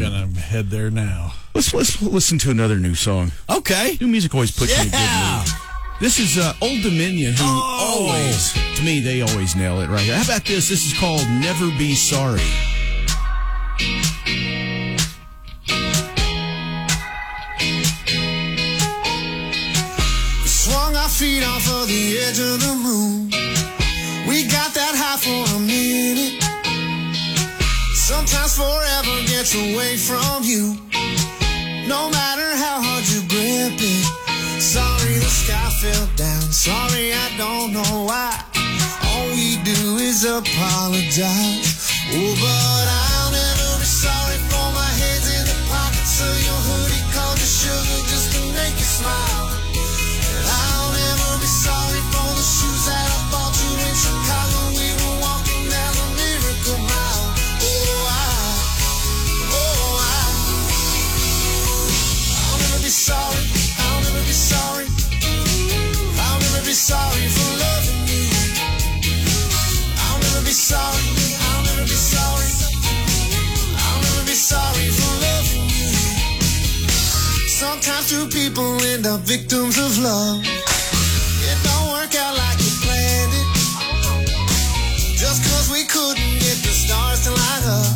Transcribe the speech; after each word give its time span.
Gonna 0.00 0.26
head 0.40 0.70
there 0.70 0.90
now. 0.90 1.34
Let's 1.54 1.74
let's 1.74 2.00
listen 2.00 2.38
to 2.38 2.50
another 2.50 2.76
new 2.76 2.94
song. 2.94 3.32
Okay. 3.50 3.98
New 4.00 4.08
music 4.08 4.34
always 4.34 4.50
puts 4.50 4.70
me. 4.72 4.82
in 4.82 4.88
a 4.88 4.90
good 4.90 4.98
Yeah. 4.98 5.44
mood. 5.44 5.54
This 6.00 6.18
is 6.18 6.38
uh, 6.38 6.54
Old 6.62 6.80
Dominion, 6.82 7.34
who 7.34 7.44
Oh. 7.44 8.06
always, 8.08 8.54
to 8.76 8.82
me, 8.82 9.00
they 9.00 9.20
always 9.20 9.54
nail 9.54 9.80
it 9.82 9.88
right 9.90 10.00
here. 10.00 10.16
How 10.16 10.22
about 10.24 10.46
this? 10.46 10.68
This 10.70 10.86
is 10.86 10.98
called 10.98 11.20
Never 11.28 11.66
Be 11.76 11.94
Sorry. 11.94 12.40
Swung 20.44 20.94
our 20.96 21.08
feet 21.08 21.42
off 21.44 21.66
of 21.70 21.88
the 21.88 22.18
edge 22.18 22.38
of 22.38 22.60
the 22.60 22.74
moon. 22.82 23.30
We 24.28 24.44
got 24.44 24.72
that 24.74 24.89
Sometimes 28.10 28.56
forever 28.58 29.16
gets 29.30 29.54
away 29.54 29.96
from 29.96 30.42
you. 30.42 30.74
No 31.86 32.10
matter 32.10 32.50
how 32.58 32.82
hard 32.82 33.06
you 33.06 33.22
grip 33.30 33.78
it. 33.78 34.04
Sorry 34.60 35.14
the 35.14 35.30
sky 35.30 35.70
fell 35.80 36.08
down. 36.16 36.42
Sorry 36.50 37.14
I 37.14 37.28
don't 37.38 37.72
know 37.72 38.10
why. 38.10 38.34
All 39.06 39.26
we 39.30 39.62
do 39.62 40.02
is 40.02 40.24
apologize. 40.24 41.86
Oh, 42.10 42.34
but 42.42 42.86
I'll 42.98 43.30
never 43.30 43.78
be 43.78 43.86
sorry 43.86 44.38
for 44.50 44.68
my 44.74 44.90
hands 45.02 45.30
in 45.30 45.44
the 45.46 45.58
pockets 45.70 46.18
of 46.18 46.34
your 46.42 46.60
hoodie. 46.66 47.04
Called 47.14 47.38
you 47.38 47.46
sugar 47.46 48.00
just 48.10 48.34
to 48.34 48.40
make 48.58 48.74
you 48.74 48.90
smile. 48.90 49.29
Sometimes 78.00 78.32
two 78.32 78.38
people 78.38 78.80
end 78.82 79.06
up 79.06 79.20
victims 79.20 79.76
of 79.76 79.98
love. 79.98 80.40
It 80.40 81.58
don't 81.62 81.92
work 81.92 82.14
out 82.16 82.34
like 82.34 82.56
you 82.58 82.72
planned 82.80 83.32
it. 83.36 83.48
Just 85.18 85.44
cause 85.44 85.68
we 85.70 85.84
couldn't 85.84 86.32
get 86.40 86.56
the 86.64 86.72
stars 86.72 87.24
to 87.24 87.30
line 87.30 87.66
up. 87.68 87.92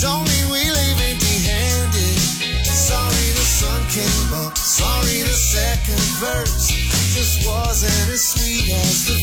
Don't 0.00 0.24
mean 0.28 0.46
we 0.52 0.60
leave 0.68 1.00
empty 1.08 1.36
handed. 1.48 2.18
Sorry 2.66 3.28
the 3.32 3.46
sun 3.48 3.80
came 3.88 4.34
up. 4.44 4.58
Sorry 4.58 5.22
the 5.22 5.32
second 5.32 6.04
verse 6.20 6.68
just 7.14 7.46
wasn't 7.48 8.12
as 8.12 8.22
sweet 8.22 8.68
as 8.68 9.06
the 9.06 9.19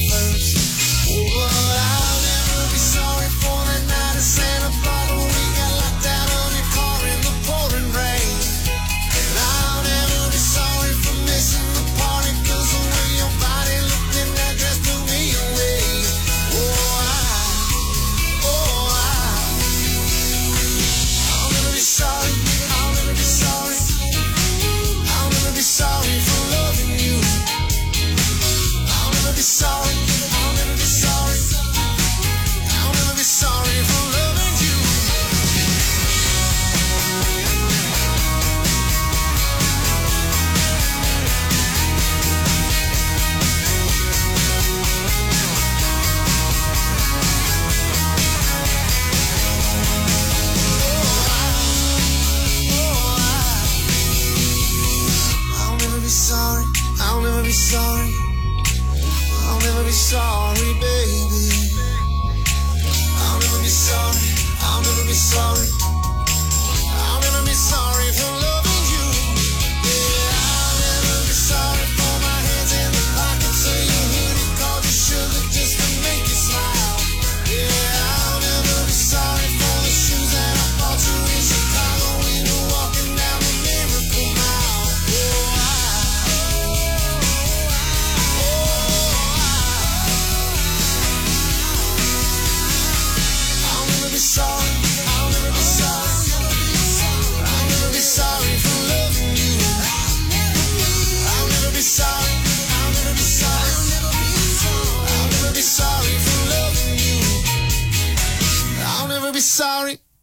sorry, 60.07 60.73
baby. 60.79 61.46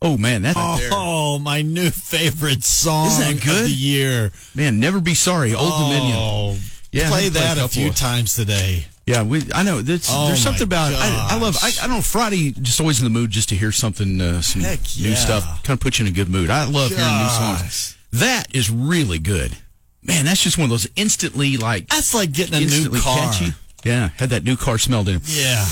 Oh 0.07 0.19
man, 0.19 0.43
that 0.43 0.55
right. 0.55 0.89
Oh, 0.93 1.39
my 1.39 1.63
new 1.63 1.89
favorite 1.91 2.63
song 2.63 3.07
Isn't 3.07 3.37
that 3.39 3.43
good? 3.45 3.57
of 3.63 3.65
the 3.65 3.73
year. 3.73 4.33
man, 4.55 4.79
never 4.79 5.01
be 5.01 5.15
sorry. 5.15 5.55
Old 5.55 5.73
Dominion. 5.73 6.17
Oh, 6.17 6.59
Yeah, 6.93 7.09
play 7.09 7.31
played 7.31 7.31
a 7.31 7.35
that 7.41 7.59
a 7.59 7.69
few 7.69 7.89
of- 7.89 7.97
times 7.97 8.35
today. 8.37 8.85
Yeah, 9.07 9.23
we, 9.23 9.43
I 9.55 9.63
know. 9.63 9.83
That's, 9.83 10.09
Oh, 10.11 10.29
there's 10.29 10.41
something 10.43 10.63
about 10.63 10.95
I, 10.95 11.29
I 11.33 11.39
love. 11.39 11.57
I. 11.63 11.69
I 11.83 11.87
don't 11.87 11.97
know. 11.97 12.01
Friday 12.03 12.53
just 12.53 12.81
always 12.81 13.01
in 13.01 13.05
the 13.05 13.11
mood 13.11 13.31
just 13.31 13.49
to 13.51 13.55
hear 13.55 13.71
something, 13.73 14.19
uh, 14.21 14.41
some 14.41 14.63
Heck 14.63 14.79
new 14.99 15.11
yeah. 15.11 15.15
stuff. 15.15 15.63
Kind 15.63 15.77
of 15.77 15.81
puts 15.81 15.99
you 15.99 16.07
in 16.07 16.13
a 16.13 16.15
good 16.15 16.29
mood. 16.31 16.49
I 16.49 16.65
love 16.65 16.89
hearing 16.91 17.19
new 17.19 17.29
songs. 17.29 17.97
That 18.13 18.45
is 18.55 18.71
really 18.71 19.19
good. 19.19 19.57
Man, 20.03 20.25
that's 20.27 20.43
just 20.43 20.57
one 20.59 20.65
of 20.65 20.71
those 20.71 20.89
instantly 20.97 21.57
like 21.59 21.89
That's 21.89 22.15
like 22.15 22.33
getting 22.33 22.55
a 22.57 22.61
new 22.61 22.91
car. 23.01 23.19
catchy. 23.19 23.53
Yeah, 23.85 24.09
had 24.17 24.31
that 24.31 24.45
new 24.45 24.57
car 24.57 24.79
smelled 24.79 25.09
in. 25.11 25.21
Yeah. 25.25 25.65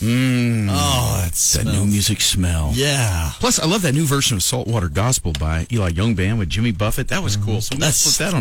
Mm, 0.00 0.39
Mm. 0.70 0.76
Oh, 0.76 1.20
that's 1.22 1.52
that 1.54 1.66
new 1.66 1.84
music 1.84 2.20
smell. 2.20 2.70
Yeah. 2.74 3.32
Plus, 3.40 3.58
I 3.58 3.66
love 3.66 3.82
that 3.82 3.92
new 3.92 4.04
version 4.04 4.36
of 4.36 4.42
Saltwater 4.42 4.88
Gospel 4.88 5.32
by 5.38 5.66
Eli 5.72 5.88
Young 5.88 6.14
Band 6.14 6.38
with 6.38 6.48
Jimmy 6.48 6.70
Buffett. 6.72 7.08
That 7.08 7.22
was 7.22 7.36
cool. 7.36 7.60
So 7.60 7.74
let's 7.76 8.04
put 8.04 8.24
that 8.24 8.32
on. 8.34 8.38